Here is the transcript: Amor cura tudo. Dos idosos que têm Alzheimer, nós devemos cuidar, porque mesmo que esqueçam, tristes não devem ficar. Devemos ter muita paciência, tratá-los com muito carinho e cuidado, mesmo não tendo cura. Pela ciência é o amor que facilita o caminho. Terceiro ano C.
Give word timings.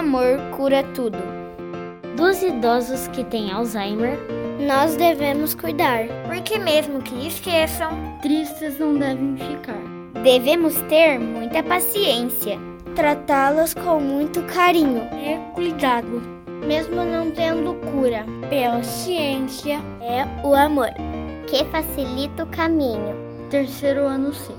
Amor 0.00 0.40
cura 0.56 0.82
tudo. 0.94 1.18
Dos 2.16 2.42
idosos 2.42 3.06
que 3.08 3.22
têm 3.22 3.52
Alzheimer, 3.52 4.18
nós 4.66 4.96
devemos 4.96 5.54
cuidar, 5.54 6.06
porque 6.26 6.58
mesmo 6.58 7.02
que 7.02 7.26
esqueçam, 7.26 7.90
tristes 8.22 8.78
não 8.78 8.94
devem 8.94 9.36
ficar. 9.36 9.76
Devemos 10.22 10.74
ter 10.88 11.18
muita 11.18 11.62
paciência, 11.62 12.58
tratá-los 12.96 13.74
com 13.74 14.00
muito 14.00 14.40
carinho 14.44 15.02
e 15.22 15.36
cuidado, 15.54 16.22
mesmo 16.66 17.04
não 17.04 17.30
tendo 17.30 17.74
cura. 17.92 18.24
Pela 18.48 18.82
ciência 18.82 19.82
é 20.00 20.24
o 20.42 20.54
amor 20.54 20.88
que 21.46 21.62
facilita 21.66 22.44
o 22.44 22.46
caminho. 22.46 23.14
Terceiro 23.50 24.06
ano 24.06 24.32
C. 24.32 24.50